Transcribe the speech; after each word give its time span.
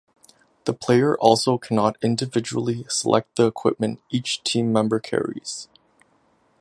The 0.65 0.73
player 0.73 1.15
also 1.19 1.59
cannot 1.59 1.95
individually 2.01 2.87
select 2.89 3.35
the 3.35 3.45
equipment 3.45 4.01
each 4.09 4.43
team 4.43 4.73
member 4.73 4.99
carries. 4.99 5.67